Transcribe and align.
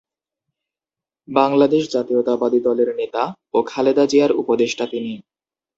বাংলাদেশ 1.27 1.83
জাতীয়তাবাদী 1.91 2.59
দলের 2.59 2.89
নেতা 2.95 3.23
ও 3.53 3.59
খালেদা 3.63 4.05
জিয়ার 4.05 4.31
উপদেষ্টা 4.33 4.85
তিনি। 4.91 5.13